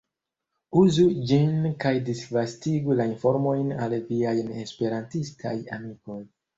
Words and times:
Uzu 0.83 1.05
ĝin 1.31 1.53
kaj 1.83 1.91
disvastigu 2.09 2.99
la 3.03 3.07
informojn 3.13 3.73
al 3.87 3.97
viaj 4.11 4.35
ne-esperantistaj 4.53 5.57
amikoj. 5.81 6.23